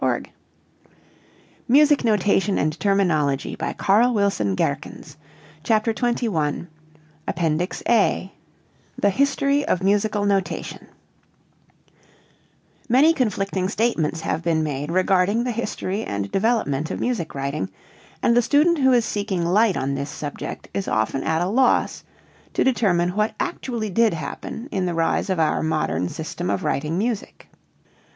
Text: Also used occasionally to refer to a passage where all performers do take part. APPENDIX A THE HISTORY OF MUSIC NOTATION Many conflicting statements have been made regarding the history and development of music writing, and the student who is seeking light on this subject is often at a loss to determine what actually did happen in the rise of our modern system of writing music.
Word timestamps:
Also 0.03 0.15
used 1.67 1.91
occasionally 1.91 2.71
to 2.71 2.89
refer 2.89 3.03
to 3.05 3.53
a 3.53 3.55
passage 3.55 3.59
where 3.85 4.01
all 4.01 4.11
performers 4.17 5.13
do 5.63 5.63
take 5.63 6.33
part. 6.33 6.65
APPENDIX 7.27 7.83
A 7.87 8.33
THE 8.97 9.11
HISTORY 9.11 9.63
OF 9.65 9.83
MUSIC 9.83 10.15
NOTATION 10.15 10.87
Many 12.89 13.13
conflicting 13.13 13.69
statements 13.69 14.21
have 14.21 14.41
been 14.41 14.63
made 14.63 14.89
regarding 14.89 15.43
the 15.43 15.51
history 15.51 16.03
and 16.03 16.31
development 16.31 16.89
of 16.89 16.99
music 16.99 17.35
writing, 17.35 17.69
and 18.23 18.35
the 18.35 18.41
student 18.41 18.79
who 18.79 18.91
is 18.93 19.05
seeking 19.05 19.45
light 19.45 19.77
on 19.77 19.93
this 19.93 20.09
subject 20.09 20.67
is 20.73 20.87
often 20.87 21.21
at 21.21 21.43
a 21.43 21.47
loss 21.47 22.03
to 22.55 22.63
determine 22.63 23.09
what 23.09 23.35
actually 23.39 23.91
did 23.91 24.15
happen 24.15 24.67
in 24.71 24.87
the 24.87 24.95
rise 24.95 25.29
of 25.29 25.39
our 25.39 25.61
modern 25.61 26.09
system 26.09 26.49
of 26.49 26.63
writing 26.63 26.97
music. 26.97 27.47